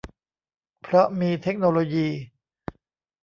[0.81, 2.09] เพราะมีเทคโนโลยี